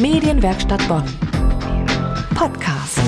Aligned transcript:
Medienwerkstatt 0.00 0.86
Bonn. 0.86 1.02
Podcast. 2.36 3.00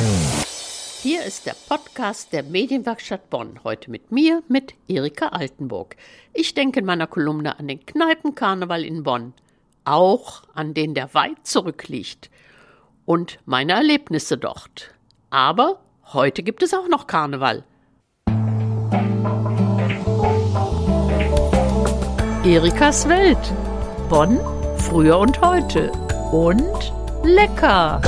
Hier 1.00 1.22
ist 1.24 1.46
der 1.46 1.54
Podcast 1.68 2.32
der 2.32 2.42
Medienwerkstatt 2.42 3.30
Bonn. 3.30 3.60
Heute 3.62 3.92
mit 3.92 4.10
mir, 4.10 4.42
mit 4.48 4.74
Erika 4.88 5.28
Altenburg. 5.28 5.94
Ich 6.32 6.54
denke 6.54 6.80
in 6.80 6.86
meiner 6.86 7.06
Kolumne 7.06 7.60
an 7.60 7.68
den 7.68 7.86
Kneipenkarneval 7.86 8.84
in 8.84 9.04
Bonn. 9.04 9.34
Auch 9.84 10.42
an 10.52 10.74
den, 10.74 10.94
der 10.94 11.14
weit 11.14 11.46
zurückliegt. 11.46 12.28
Und 13.04 13.38
meine 13.44 13.74
Erlebnisse 13.74 14.36
dort. 14.36 14.92
Aber 15.30 15.78
heute 16.12 16.42
gibt 16.42 16.64
es 16.64 16.74
auch 16.74 16.88
noch 16.88 17.06
Karneval. 17.06 17.62
Erikas 22.44 23.08
Welt. 23.08 23.54
Bonn, 24.08 24.40
früher 24.76 25.20
und 25.20 25.40
heute. 25.40 25.92
Und 26.32 26.92
lecker. 27.24 28.00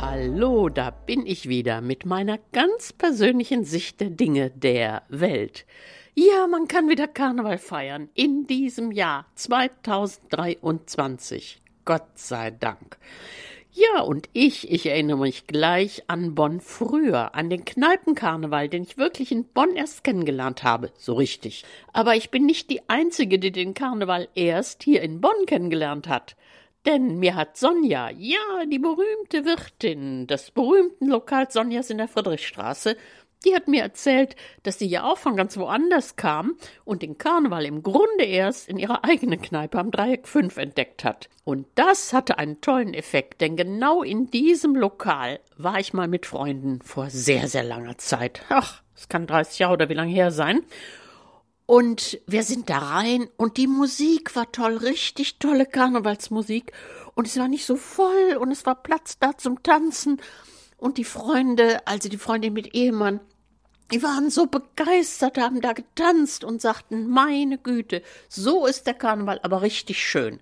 Hallo, 0.00 0.70
da 0.70 0.90
bin 0.90 1.26
ich 1.26 1.50
wieder 1.50 1.82
mit 1.82 2.06
meiner 2.06 2.38
ganz 2.52 2.94
persönlichen 2.94 3.66
Sicht 3.66 4.00
der 4.00 4.08
Dinge 4.08 4.50
der 4.50 5.02
Welt. 5.10 5.66
Ja, 6.14 6.46
man 6.46 6.68
kann 6.68 6.88
wieder 6.88 7.06
Karneval 7.06 7.58
feiern 7.58 8.08
in 8.14 8.46
diesem 8.46 8.92
Jahr 8.92 9.26
2023. 9.34 11.60
Gott 11.84 12.06
sei 12.14 12.50
Dank. 12.50 12.96
Ja, 13.76 14.02
und 14.02 14.28
ich, 14.34 14.70
ich 14.70 14.86
erinnere 14.86 15.18
mich 15.18 15.48
gleich 15.48 16.04
an 16.06 16.36
Bonn 16.36 16.60
früher, 16.60 17.34
an 17.34 17.50
den 17.50 17.64
Kneipenkarneval, 17.64 18.68
den 18.68 18.84
ich 18.84 18.98
wirklich 18.98 19.32
in 19.32 19.46
Bonn 19.46 19.74
erst 19.74 20.04
kennengelernt 20.04 20.62
habe, 20.62 20.92
so 20.96 21.14
richtig. 21.14 21.64
Aber 21.92 22.14
ich 22.14 22.30
bin 22.30 22.46
nicht 22.46 22.70
die 22.70 22.88
Einzige, 22.88 23.40
die 23.40 23.50
den 23.50 23.74
Karneval 23.74 24.28
erst 24.36 24.84
hier 24.84 25.02
in 25.02 25.20
Bonn 25.20 25.46
kennengelernt 25.46 26.06
hat. 26.06 26.36
Denn 26.86 27.18
mir 27.18 27.34
hat 27.34 27.56
Sonja, 27.56 28.10
ja, 28.10 28.64
die 28.70 28.78
berühmte 28.78 29.44
Wirtin 29.44 30.28
des 30.28 30.52
berühmten 30.52 31.08
Lokals 31.08 31.54
Sonjas 31.54 31.90
in 31.90 31.98
der 31.98 32.06
Friedrichstraße, 32.06 32.96
die 33.44 33.54
hat 33.54 33.68
mir 33.68 33.82
erzählt, 33.82 34.36
dass 34.62 34.78
sie 34.78 34.86
ja 34.86 35.04
auch 35.04 35.18
von 35.18 35.36
ganz 35.36 35.56
woanders 35.56 36.16
kam 36.16 36.56
und 36.84 37.02
den 37.02 37.18
Karneval 37.18 37.64
im 37.64 37.82
Grunde 37.82 38.24
erst 38.24 38.68
in 38.68 38.78
ihrer 38.78 39.04
eigenen 39.04 39.40
Kneipe 39.40 39.78
am 39.78 39.90
Dreieck 39.90 40.26
5 40.26 40.56
entdeckt 40.56 41.04
hat. 41.04 41.28
Und 41.44 41.66
das 41.74 42.12
hatte 42.12 42.38
einen 42.38 42.60
tollen 42.60 42.94
Effekt, 42.94 43.40
denn 43.40 43.56
genau 43.56 44.02
in 44.02 44.30
diesem 44.30 44.74
Lokal 44.74 45.40
war 45.56 45.78
ich 45.78 45.92
mal 45.92 46.08
mit 46.08 46.26
Freunden 46.26 46.80
vor 46.82 47.10
sehr, 47.10 47.48
sehr 47.48 47.64
langer 47.64 47.98
Zeit. 47.98 48.42
Ach, 48.48 48.82
es 48.96 49.08
kann 49.08 49.26
30 49.26 49.58
Jahre 49.58 49.74
oder 49.74 49.88
wie 49.88 49.94
lange 49.94 50.12
her 50.12 50.30
sein. 50.30 50.62
Und 51.66 52.20
wir 52.26 52.42
sind 52.42 52.68
da 52.68 52.78
rein 52.78 53.28
und 53.36 53.56
die 53.56 53.66
Musik 53.66 54.36
war 54.36 54.52
toll, 54.52 54.76
richtig 54.76 55.38
tolle 55.38 55.64
Karnevalsmusik. 55.64 56.72
Und 57.14 57.26
es 57.26 57.38
war 57.38 57.48
nicht 57.48 57.64
so 57.64 57.76
voll 57.76 58.36
und 58.38 58.50
es 58.50 58.66
war 58.66 58.82
Platz 58.82 59.18
da 59.18 59.36
zum 59.36 59.62
Tanzen. 59.62 60.20
Und 60.76 60.98
die 60.98 61.04
Freunde, 61.04 61.86
also 61.86 62.08
die 62.08 62.18
Freundin 62.18 62.52
mit 62.52 62.74
Ehemann, 62.74 63.20
die 63.92 64.02
waren 64.02 64.30
so 64.30 64.46
begeistert, 64.46 65.38
haben 65.38 65.60
da 65.60 65.72
getanzt 65.72 66.44
und 66.44 66.60
sagten, 66.60 67.08
meine 67.08 67.58
Güte, 67.58 68.02
so 68.28 68.66
ist 68.66 68.86
der 68.86 68.94
Karneval 68.94 69.40
aber 69.42 69.62
richtig 69.62 70.02
schön. 70.02 70.40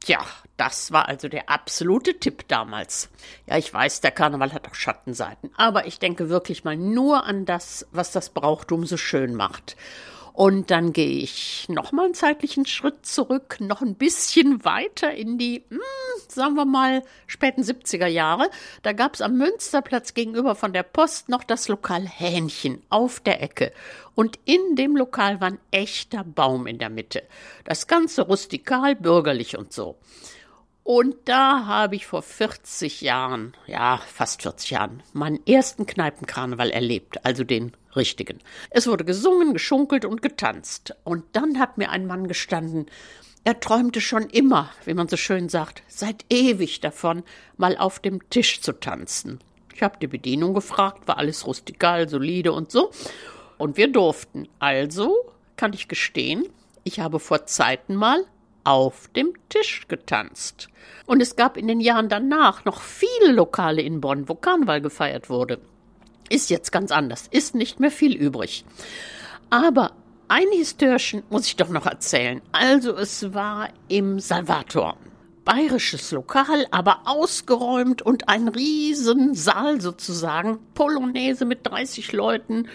Tja, 0.00 0.18
das 0.56 0.92
war 0.92 1.08
also 1.08 1.28
der 1.28 1.48
absolute 1.48 2.18
Tipp 2.18 2.46
damals. 2.48 3.08
Ja, 3.46 3.56
ich 3.56 3.72
weiß, 3.72 4.02
der 4.02 4.10
Karneval 4.10 4.52
hat 4.52 4.68
auch 4.68 4.74
Schattenseiten, 4.74 5.50
aber 5.56 5.86
ich 5.86 5.98
denke 5.98 6.28
wirklich 6.28 6.62
mal 6.62 6.76
nur 6.76 7.24
an 7.24 7.46
das, 7.46 7.86
was 7.90 8.12
das 8.12 8.30
Brauchtum 8.30 8.86
so 8.86 8.96
schön 8.96 9.34
macht. 9.34 9.76
Und 10.34 10.72
dann 10.72 10.92
gehe 10.92 11.18
ich 11.18 11.68
noch 11.68 11.92
mal 11.92 12.06
einen 12.06 12.14
zeitlichen 12.14 12.66
Schritt 12.66 13.06
zurück, 13.06 13.58
noch 13.60 13.82
ein 13.82 13.94
bisschen 13.94 14.64
weiter 14.64 15.14
in 15.14 15.38
die, 15.38 15.64
mh, 15.70 15.76
hm, 15.76 16.13
sagen 16.34 16.54
wir 16.54 16.64
mal, 16.64 17.02
späten 17.26 17.62
70er 17.62 18.06
Jahre. 18.06 18.50
Da 18.82 18.92
gab 18.92 19.14
es 19.14 19.20
am 19.20 19.36
Münsterplatz 19.36 20.14
gegenüber 20.14 20.54
von 20.54 20.72
der 20.72 20.82
Post 20.82 21.28
noch 21.28 21.44
das 21.44 21.68
Lokal 21.68 22.06
Hähnchen 22.06 22.82
auf 22.90 23.20
der 23.20 23.42
Ecke. 23.42 23.72
Und 24.14 24.38
in 24.44 24.76
dem 24.76 24.96
Lokal 24.96 25.40
war 25.40 25.48
ein 25.48 25.58
echter 25.70 26.24
Baum 26.24 26.66
in 26.66 26.78
der 26.78 26.90
Mitte. 26.90 27.22
Das 27.64 27.86
Ganze 27.86 28.22
rustikal, 28.22 28.94
bürgerlich 28.96 29.56
und 29.56 29.72
so. 29.72 29.96
Und 30.84 31.16
da 31.24 31.64
habe 31.64 31.96
ich 31.96 32.06
vor 32.06 32.20
40 32.20 33.00
Jahren, 33.00 33.54
ja, 33.66 33.96
fast 34.06 34.42
40 34.42 34.70
Jahren, 34.70 35.02
meinen 35.14 35.44
ersten 35.46 35.86
Kneipenkarneval 35.86 36.68
erlebt, 36.70 37.24
also 37.24 37.42
den 37.42 37.72
richtigen. 37.96 38.40
Es 38.68 38.86
wurde 38.86 39.06
gesungen, 39.06 39.54
geschunkelt 39.54 40.04
und 40.04 40.20
getanzt. 40.20 40.94
Und 41.02 41.24
dann 41.32 41.58
hat 41.58 41.78
mir 41.78 41.88
ein 41.88 42.06
Mann 42.06 42.28
gestanden, 42.28 42.86
er 43.44 43.60
träumte 43.60 44.00
schon 44.00 44.24
immer, 44.30 44.70
wie 44.86 44.94
man 44.94 45.06
so 45.06 45.16
schön 45.18 45.50
sagt, 45.50 45.82
seit 45.86 46.24
ewig 46.30 46.80
davon, 46.80 47.22
mal 47.58 47.76
auf 47.76 47.98
dem 47.98 48.28
Tisch 48.30 48.62
zu 48.62 48.72
tanzen. 48.72 49.38
Ich 49.74 49.82
habe 49.82 49.98
die 50.00 50.06
Bedienung 50.06 50.54
gefragt, 50.54 51.06
war 51.06 51.18
alles 51.18 51.46
rustikal, 51.46 52.08
solide 52.08 52.52
und 52.52 52.70
so. 52.70 52.90
Und 53.58 53.76
wir 53.76 53.92
durften. 53.92 54.48
Also 54.60 55.14
kann 55.56 55.74
ich 55.74 55.88
gestehen, 55.88 56.46
ich 56.84 57.00
habe 57.00 57.20
vor 57.20 57.44
Zeiten 57.46 57.96
mal 57.96 58.24
auf 58.64 59.08
dem 59.08 59.34
Tisch 59.50 59.88
getanzt. 59.88 60.68
Und 61.04 61.20
es 61.20 61.36
gab 61.36 61.58
in 61.58 61.68
den 61.68 61.80
Jahren 61.80 62.08
danach 62.08 62.64
noch 62.64 62.80
viele 62.80 63.32
Lokale 63.32 63.82
in 63.82 64.00
Bonn, 64.00 64.28
wo 64.28 64.34
Karneval 64.34 64.80
gefeiert 64.80 65.28
wurde. 65.28 65.60
Ist 66.30 66.48
jetzt 66.48 66.72
ganz 66.72 66.90
anders, 66.90 67.28
ist 67.30 67.54
nicht 67.54 67.78
mehr 67.78 67.90
viel 67.90 68.16
übrig. 68.16 68.64
Aber 69.50 69.92
ein 70.28 70.46
Histörchen 70.52 71.22
muss 71.30 71.46
ich 71.46 71.56
doch 71.56 71.68
noch 71.68 71.86
erzählen. 71.86 72.40
Also 72.52 72.96
es 72.96 73.34
war 73.34 73.68
im 73.88 74.18
Salvator. 74.20 74.96
Bayerisches 75.44 76.10
Lokal, 76.12 76.66
aber 76.70 77.02
ausgeräumt 77.04 78.00
und 78.00 78.28
ein 78.28 78.48
Riesensaal 78.48 79.80
sozusagen. 79.80 80.58
Polonaise 80.74 81.44
mit 81.44 81.66
30 81.66 82.12
Leuten 82.12 82.68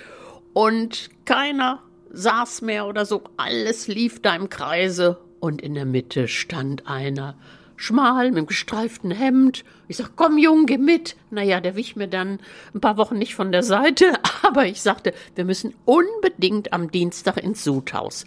und 0.54 1.10
keiner 1.26 1.82
saß 2.12 2.62
mehr 2.62 2.86
oder 2.86 3.06
so. 3.06 3.24
Alles 3.38 3.88
lief 3.88 4.22
da 4.22 4.36
im 4.36 4.50
Kreise 4.50 5.20
und 5.40 5.62
in 5.62 5.74
der 5.74 5.86
Mitte 5.86 6.28
stand 6.28 6.88
einer 6.88 7.36
schmal, 7.80 8.28
mit 8.28 8.38
einem 8.38 8.46
gestreiften 8.46 9.10
Hemd. 9.10 9.64
Ich 9.88 9.98
sag, 9.98 10.12
komm, 10.18 10.38
Jung, 10.38 10.66
geh 10.66 10.78
mit. 10.78 11.16
Naja, 11.32 11.62
der 11.62 11.78
wich 11.78 11.96
mir 11.96 12.10
dann 12.10 12.40
ein 12.74 12.82
paar 12.82 12.98
Wochen 12.98 13.18
nicht 13.18 13.36
von 13.36 13.54
der 13.54 13.64
Seite, 13.64 14.14
aber 14.44 14.66
ich 14.66 14.82
sagte, 14.82 15.14
wir 15.36 15.46
müssen 15.46 15.74
unbedingt 15.86 16.74
am 16.74 16.92
Dienstag 16.92 17.38
ins 17.38 17.64
Sudhaus. 17.64 18.26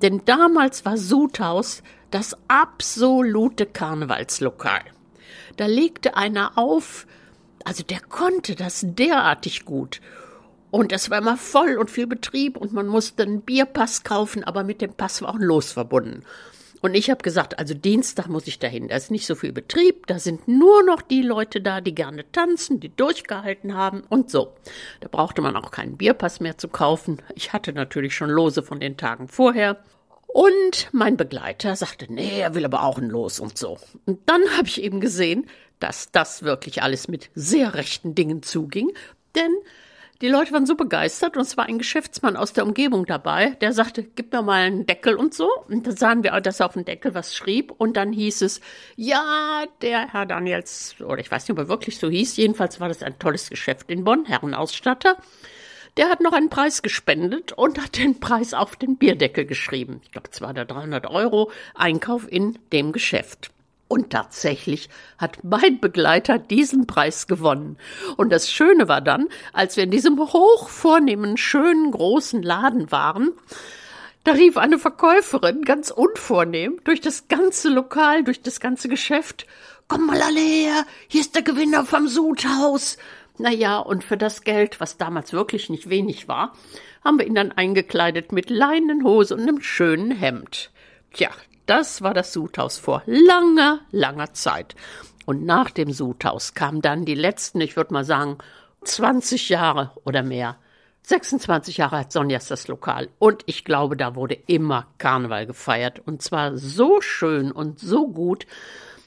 Denn 0.00 0.22
damals 0.24 0.86
war 0.86 0.96
Sudhaus 0.96 1.82
das 2.10 2.34
absolute 2.48 3.66
Karnevalslokal. 3.66 4.80
Da 5.58 5.66
legte 5.66 6.16
einer 6.16 6.56
auf, 6.56 7.06
also 7.64 7.82
der 7.82 8.00
konnte 8.00 8.54
das 8.54 8.86
derartig 8.86 9.66
gut. 9.66 10.00
Und 10.70 10.92
es 10.92 11.10
war 11.10 11.18
immer 11.18 11.36
voll 11.36 11.76
und 11.76 11.90
viel 11.90 12.06
Betrieb 12.06 12.56
und 12.56 12.72
man 12.72 12.86
musste 12.86 13.22
einen 13.22 13.42
Bierpass 13.42 14.02
kaufen, 14.02 14.44
aber 14.44 14.64
mit 14.64 14.80
dem 14.80 14.94
Pass 14.94 15.20
war 15.20 15.28
auch 15.28 15.34
ein 15.34 15.42
Los 15.42 15.72
verbunden. 15.72 16.24
Und 16.84 16.92
ich 16.92 17.08
habe 17.08 17.22
gesagt, 17.22 17.58
also 17.58 17.72
Dienstag 17.72 18.26
muss 18.26 18.46
ich 18.46 18.58
dahin. 18.58 18.88
Da 18.88 18.96
ist 18.96 19.10
nicht 19.10 19.24
so 19.24 19.34
viel 19.34 19.52
Betrieb, 19.52 20.06
da 20.06 20.18
sind 20.18 20.46
nur 20.46 20.82
noch 20.82 21.00
die 21.00 21.22
Leute 21.22 21.62
da, 21.62 21.80
die 21.80 21.94
gerne 21.94 22.30
tanzen, 22.30 22.78
die 22.78 22.94
durchgehalten 22.94 23.74
haben 23.74 24.02
und 24.10 24.30
so. 24.30 24.52
Da 25.00 25.08
brauchte 25.10 25.40
man 25.40 25.56
auch 25.56 25.70
keinen 25.70 25.96
Bierpass 25.96 26.40
mehr 26.40 26.58
zu 26.58 26.68
kaufen. 26.68 27.22
Ich 27.36 27.54
hatte 27.54 27.72
natürlich 27.72 28.14
schon 28.14 28.28
Lose 28.28 28.62
von 28.62 28.80
den 28.80 28.98
Tagen 28.98 29.28
vorher. 29.28 29.82
Und 30.26 30.90
mein 30.92 31.16
Begleiter 31.16 31.74
sagte, 31.74 32.04
nee, 32.12 32.40
er 32.40 32.54
will 32.54 32.66
aber 32.66 32.82
auch 32.82 32.98
ein 32.98 33.08
Los 33.08 33.40
und 33.40 33.56
so. 33.56 33.78
Und 34.04 34.20
dann 34.26 34.42
habe 34.58 34.68
ich 34.68 34.82
eben 34.82 35.00
gesehen, 35.00 35.46
dass 35.80 36.12
das 36.12 36.42
wirklich 36.42 36.82
alles 36.82 37.08
mit 37.08 37.30
sehr 37.34 37.72
rechten 37.72 38.14
Dingen 38.14 38.42
zuging, 38.42 38.92
denn 39.34 39.56
die 40.20 40.28
Leute 40.28 40.52
waren 40.52 40.66
so 40.66 40.76
begeistert 40.76 41.36
und 41.36 41.42
es 41.42 41.56
war 41.56 41.66
ein 41.66 41.78
Geschäftsmann 41.78 42.36
aus 42.36 42.52
der 42.52 42.64
Umgebung 42.64 43.04
dabei, 43.04 43.50
der 43.60 43.72
sagte, 43.72 44.04
gib 44.04 44.32
mir 44.32 44.42
mal 44.42 44.62
einen 44.62 44.86
Deckel 44.86 45.16
und 45.16 45.34
so. 45.34 45.48
Und 45.68 45.86
dann 45.86 45.96
sahen 45.96 46.22
wir, 46.22 46.40
dass 46.40 46.60
er 46.60 46.66
auf 46.66 46.74
dem 46.74 46.84
Deckel 46.84 47.14
was 47.14 47.34
schrieb 47.34 47.72
und 47.78 47.96
dann 47.96 48.12
hieß 48.12 48.42
es, 48.42 48.60
ja, 48.96 49.64
der 49.82 50.12
Herr 50.12 50.26
Daniels, 50.26 50.94
oder 51.00 51.18
ich 51.18 51.30
weiß 51.30 51.42
nicht, 51.44 51.52
ob 51.52 51.58
er 51.58 51.68
wirklich 51.68 51.98
so 51.98 52.08
hieß, 52.08 52.36
jedenfalls 52.36 52.80
war 52.80 52.88
das 52.88 53.02
ein 53.02 53.18
tolles 53.18 53.50
Geschäft 53.50 53.90
in 53.90 54.04
Bonn, 54.04 54.24
Herrenausstatter. 54.24 55.16
Der 55.96 56.08
hat 56.08 56.20
noch 56.20 56.32
einen 56.32 56.50
Preis 56.50 56.82
gespendet 56.82 57.52
und 57.52 57.80
hat 57.80 57.98
den 57.98 58.18
Preis 58.18 58.54
auf 58.54 58.76
den 58.76 58.96
Bierdeckel 58.96 59.44
geschrieben. 59.44 60.00
Ich 60.04 60.12
glaube, 60.12 60.28
es 60.30 60.40
war 60.40 60.54
der 60.54 60.64
300 60.64 61.06
Euro 61.06 61.50
Einkauf 61.74 62.30
in 62.30 62.58
dem 62.72 62.92
Geschäft. 62.92 63.50
Und 63.86 64.10
tatsächlich 64.10 64.88
hat 65.18 65.44
mein 65.44 65.78
Begleiter 65.80 66.38
diesen 66.38 66.86
Preis 66.86 67.26
gewonnen. 67.26 67.76
Und 68.16 68.30
das 68.30 68.50
Schöne 68.50 68.88
war 68.88 69.00
dann, 69.00 69.28
als 69.52 69.76
wir 69.76 69.84
in 69.84 69.90
diesem 69.90 70.18
hochvornehmen, 70.18 71.36
schönen, 71.36 71.90
großen 71.90 72.42
Laden 72.42 72.90
waren, 72.90 73.32
da 74.24 74.32
rief 74.32 74.56
eine 74.56 74.78
Verkäuferin 74.78 75.62
ganz 75.62 75.90
unvornehm 75.90 76.80
durch 76.84 77.02
das 77.02 77.28
ganze 77.28 77.68
Lokal, 77.68 78.24
durch 78.24 78.40
das 78.40 78.58
ganze 78.58 78.88
Geschäft, 78.88 79.46
Komm 79.86 80.06
mal 80.06 80.20
alle 80.22 80.40
her, 80.40 80.86
hier 81.08 81.20
ist 81.20 81.34
der 81.34 81.42
Gewinner 81.42 81.84
vom 81.84 82.08
Sudhaus. 82.08 82.96
Na 83.36 83.50
ja, 83.50 83.78
und 83.78 84.02
für 84.02 84.16
das 84.16 84.42
Geld, 84.42 84.80
was 84.80 84.96
damals 84.96 85.32
wirklich 85.32 85.68
nicht 85.68 85.90
wenig 85.90 86.26
war, 86.26 86.54
haben 87.04 87.18
wir 87.18 87.26
ihn 87.26 87.34
dann 87.34 87.52
eingekleidet 87.52 88.32
mit 88.32 88.48
Leinenhose 88.48 89.34
und 89.34 89.42
einem 89.42 89.60
schönen 89.60 90.10
Hemd. 90.10 90.70
Tja, 91.12 91.28
Das 91.66 92.02
war 92.02 92.14
das 92.14 92.32
Sudhaus 92.32 92.78
vor 92.78 93.02
langer, 93.06 93.80
langer 93.90 94.32
Zeit. 94.34 94.74
Und 95.26 95.44
nach 95.44 95.70
dem 95.70 95.92
Sudhaus 95.92 96.54
kamen 96.54 96.82
dann 96.82 97.04
die 97.04 97.14
letzten, 97.14 97.60
ich 97.60 97.76
würde 97.76 97.94
mal 97.94 98.04
sagen, 98.04 98.38
20 98.84 99.48
Jahre 99.48 99.92
oder 100.04 100.22
mehr. 100.22 100.56
26 101.04 101.78
Jahre 101.78 101.98
hat 102.00 102.12
Sonjas 102.12 102.48
das 102.48 102.68
Lokal. 102.68 103.08
Und 103.18 103.42
ich 103.46 103.64
glaube, 103.64 103.96
da 103.96 104.14
wurde 104.14 104.38
immer 104.46 104.86
Karneval 104.98 105.46
gefeiert. 105.46 106.00
Und 106.04 106.22
zwar 106.22 106.56
so 106.56 107.00
schön 107.00 107.52
und 107.52 107.78
so 107.78 108.08
gut, 108.08 108.46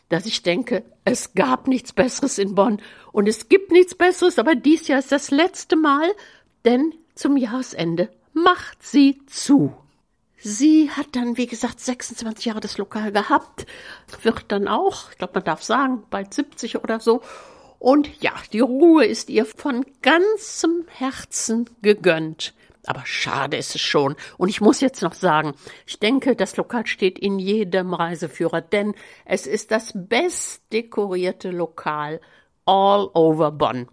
dass 0.09 0.25
ich 0.25 0.43
denke, 0.43 0.83
es 1.05 1.33
gab 1.33 1.67
nichts 1.67 1.93
Besseres 1.93 2.37
in 2.37 2.55
Bonn. 2.55 2.81
Und 3.11 3.27
es 3.27 3.49
gibt 3.49 3.71
nichts 3.71 3.95
Besseres, 3.95 4.39
aber 4.39 4.55
dies 4.55 4.87
Jahr 4.87 4.99
ist 4.99 5.11
das 5.11 5.31
letzte 5.31 5.75
Mal, 5.75 6.07
denn 6.65 6.93
zum 7.15 7.35
Jahresende 7.37 8.09
macht 8.33 8.81
sie 8.83 9.21
zu. 9.25 9.75
Sie 10.39 10.91
hat 10.91 11.07
dann, 11.13 11.37
wie 11.37 11.47
gesagt, 11.47 11.79
26 11.79 12.45
Jahre 12.45 12.59
das 12.59 12.77
Lokal 12.77 13.11
gehabt, 13.11 13.65
wird 14.21 14.45
dann 14.49 14.67
auch, 14.67 15.11
ich 15.11 15.17
glaube, 15.17 15.33
man 15.35 15.43
darf 15.43 15.63
sagen, 15.63 16.03
bald 16.09 16.33
70 16.33 16.77
oder 16.83 16.99
so. 16.99 17.21
Und 17.79 18.21
ja, 18.21 18.33
die 18.53 18.59
Ruhe 18.59 19.05
ist 19.05 19.29
ihr 19.29 19.45
von 19.45 19.85
ganzem 20.01 20.85
Herzen 20.89 21.69
gegönnt. 21.81 22.53
Aber 22.85 23.05
schade 23.05 23.57
ist 23.57 23.75
es 23.75 23.81
schon. 23.81 24.15
Und 24.37 24.47
ich 24.47 24.61
muss 24.61 24.79
jetzt 24.79 25.01
noch 25.01 25.13
sagen, 25.13 25.53
ich 25.85 25.99
denke, 25.99 26.35
das 26.35 26.55
Lokal 26.55 26.87
steht 26.87 27.19
in 27.19 27.37
jedem 27.37 27.93
Reiseführer, 27.93 28.61
denn 28.61 28.95
es 29.25 29.45
ist 29.45 29.71
das 29.71 29.91
best 29.93 30.61
dekorierte 30.71 31.51
Lokal 31.51 32.21
all 32.65 33.09
over 33.13 33.51
Bonn. 33.51 33.87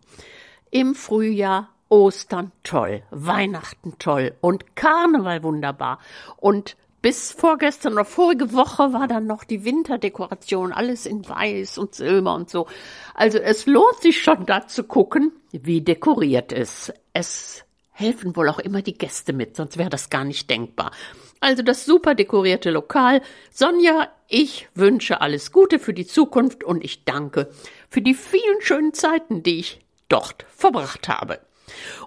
Im 0.70 0.94
Frühjahr 0.94 1.73
Ostern 1.88 2.52
toll, 2.62 3.02
Weihnachten 3.10 3.98
toll 3.98 4.34
und 4.40 4.76
Karneval 4.76 5.42
wunderbar. 5.42 5.98
Und 6.36 6.76
bis 7.04 7.32
vorgestern 7.32 7.92
oder 7.92 8.06
vorige 8.06 8.54
Woche 8.54 8.94
war 8.94 9.06
dann 9.06 9.26
noch 9.26 9.44
die 9.44 9.66
Winterdekoration, 9.66 10.72
alles 10.72 11.04
in 11.04 11.28
Weiß 11.28 11.76
und 11.76 11.94
Silber 11.94 12.34
und 12.34 12.48
so. 12.48 12.66
Also 13.12 13.38
es 13.38 13.66
lohnt 13.66 14.00
sich 14.00 14.22
schon 14.22 14.46
da 14.46 14.66
zu 14.66 14.84
gucken, 14.84 15.30
wie 15.52 15.82
dekoriert 15.82 16.50
ist. 16.50 16.94
Es 17.12 17.62
helfen 17.90 18.34
wohl 18.36 18.48
auch 18.48 18.58
immer 18.58 18.80
die 18.80 18.96
Gäste 18.96 19.34
mit, 19.34 19.54
sonst 19.54 19.76
wäre 19.76 19.90
das 19.90 20.08
gar 20.08 20.24
nicht 20.24 20.48
denkbar. 20.48 20.92
Also 21.40 21.62
das 21.62 21.84
super 21.84 22.14
dekorierte 22.14 22.70
Lokal. 22.70 23.20
Sonja, 23.50 24.08
ich 24.28 24.68
wünsche 24.74 25.20
alles 25.20 25.52
Gute 25.52 25.78
für 25.78 25.92
die 25.92 26.06
Zukunft 26.06 26.64
und 26.64 26.82
ich 26.82 27.04
danke 27.04 27.50
für 27.90 28.00
die 28.00 28.14
vielen 28.14 28.62
schönen 28.62 28.94
Zeiten, 28.94 29.42
die 29.42 29.58
ich 29.58 29.84
dort 30.08 30.46
verbracht 30.56 31.06
habe. 31.08 31.38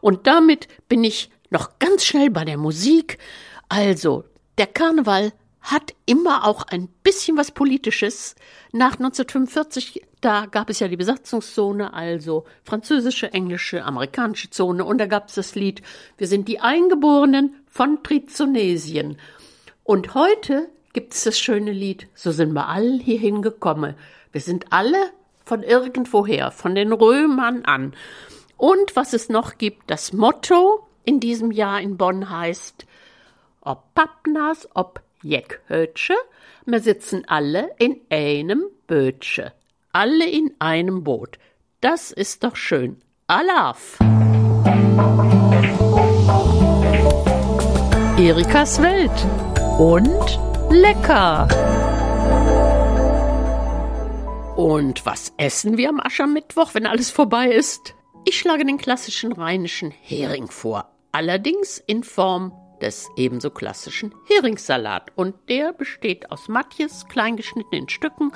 Und 0.01 0.27
damit 0.27 0.67
bin 0.87 1.03
ich 1.03 1.29
noch 1.49 1.79
ganz 1.79 2.05
schnell 2.05 2.29
bei 2.29 2.45
der 2.45 2.57
Musik. 2.57 3.17
Also, 3.69 4.23
der 4.57 4.67
Karneval 4.67 5.33
hat 5.61 5.93
immer 6.05 6.47
auch 6.47 6.63
ein 6.63 6.87
bisschen 7.03 7.35
was 7.35 7.51
Politisches. 7.51 8.35
Nach 8.71 8.93
1945, 8.93 10.01
da 10.21 10.45
gab 10.45 10.69
es 10.69 10.79
ja 10.79 10.87
die 10.87 10.95
Besatzungszone, 10.95 11.93
also 11.93 12.45
französische, 12.63 13.33
englische, 13.33 13.83
amerikanische 13.83 14.49
Zone, 14.49 14.85
und 14.85 14.97
da 14.97 15.07
gab 15.07 15.27
es 15.27 15.35
das 15.35 15.55
Lied 15.55 15.81
Wir 16.17 16.27
sind 16.27 16.47
die 16.47 16.59
Eingeborenen 16.59 17.55
von 17.67 18.01
Trizonesien. 18.01 19.17
Und 19.83 20.15
heute 20.15 20.69
gibt 20.93 21.13
es 21.13 21.25
das 21.25 21.37
schöne 21.37 21.71
Lied 21.71 22.07
So 22.15 22.31
sind 22.31 22.53
wir 22.53 22.67
alle 22.67 22.97
hierhin 22.97 23.41
gekommen. 23.41 23.95
Wir 24.31 24.41
sind 24.41 24.71
alle 24.71 25.11
von 25.43 25.63
irgendwoher, 25.63 26.51
von 26.51 26.75
den 26.75 26.93
Römern 26.93 27.65
an. 27.65 27.93
Und 28.57 28.95
was 28.95 29.13
es 29.13 29.29
noch 29.29 29.57
gibt, 29.57 29.89
das 29.89 30.13
Motto 30.13 30.87
in 31.05 31.19
diesem 31.19 31.51
Jahr 31.51 31.79
in 31.79 31.97
Bonn 31.97 32.29
heißt 32.29 32.85
ob 33.61 33.93
Pappnas, 33.93 34.67
ob 34.75 35.01
Jeckhötsche, 35.21 36.13
wir 36.65 36.79
sitzen 36.79 37.23
alle 37.27 37.71
in 37.79 37.99
einem 38.09 38.65
Bötsche, 38.87 39.51
alle 39.91 40.29
in 40.29 40.53
einem 40.59 41.03
Boot. 41.03 41.37
Das 41.81 42.11
ist 42.11 42.43
doch 42.43 42.55
schön. 42.55 43.01
Alaf! 43.27 43.99
Erikas 48.17 48.81
Welt 48.81 49.11
und 49.77 50.39
lecker! 50.71 51.47
Und 54.55 55.05
was 55.05 55.33
essen 55.37 55.77
wir 55.77 55.89
am 55.89 55.99
Aschermittwoch, 55.99 56.73
wenn 56.73 56.87
alles 56.87 57.11
vorbei 57.11 57.49
ist? 57.49 57.96
Ich 58.29 58.39
schlage 58.39 58.65
den 58.65 58.77
klassischen 58.77 59.31
rheinischen 59.31 59.89
Hering 59.89 60.47
vor, 60.47 60.91
allerdings 61.13 61.77
in 61.77 62.03
Form 62.03 62.51
des 62.81 63.07
ebenso 63.15 63.49
klassischen 63.49 64.13
Heringssalat. 64.27 65.13
Und 65.15 65.35
der 65.47 65.71
besteht 65.71 66.29
aus 66.29 66.49
Matjes, 66.49 67.07
kleingeschnitten 67.07 67.71
in 67.71 67.87
Stücken, 67.87 68.33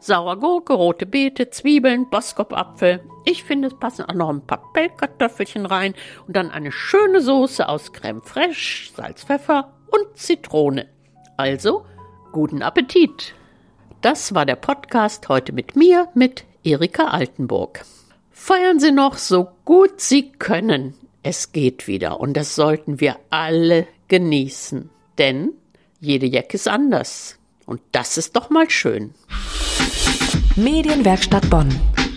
saurer 0.00 0.38
Gurke, 0.38 0.72
rote 0.72 1.04
Beete, 1.04 1.50
Zwiebeln, 1.50 2.08
Boskop-Apfel. 2.08 3.04
Ich 3.26 3.44
finde, 3.44 3.68
es 3.68 3.78
passen 3.78 4.06
auch 4.06 4.14
noch 4.14 4.30
ein 4.30 4.46
paar 4.46 4.72
Pellkartoffelchen 4.72 5.66
rein 5.66 5.92
und 6.26 6.34
dann 6.34 6.50
eine 6.50 6.72
schöne 6.72 7.20
Soße 7.20 7.68
aus 7.68 7.92
Creme 7.92 8.22
fraiche, 8.22 8.94
Salz, 8.94 9.24
Pfeffer 9.24 9.74
und 9.90 10.16
Zitrone. 10.16 10.88
Also, 11.36 11.84
guten 12.32 12.62
Appetit! 12.62 13.34
Das 14.00 14.34
war 14.34 14.46
der 14.46 14.56
Podcast 14.56 15.28
heute 15.28 15.52
mit 15.52 15.76
mir, 15.76 16.08
mit 16.14 16.46
Erika 16.62 17.08
Altenburg. 17.08 17.84
Feiern 18.34 18.78
Sie 18.78 18.92
noch 18.92 19.16
so 19.16 19.48
gut 19.64 20.00
Sie 20.00 20.32
können 20.32 20.94
es 21.24 21.52
geht 21.52 21.88
wieder 21.88 22.20
und 22.20 22.34
das 22.34 22.54
sollten 22.54 23.00
wir 23.00 23.16
alle 23.30 23.88
genießen, 24.08 24.90
denn 25.18 25.52
jede 25.98 26.26
Jacke 26.26 26.54
ist 26.54 26.68
anders 26.68 27.38
und 27.66 27.80
das 27.92 28.18
ist 28.18 28.36
doch 28.36 28.50
mal 28.50 28.70
schön. 28.70 29.14
Medienwerkstatt 30.54 31.48
Bonn. 31.50 31.68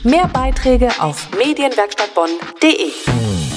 Mehr 0.04 0.28
Beiträge 0.28 0.90
auf 1.00 1.30
medienwerkstattbonn.de. 1.38 3.57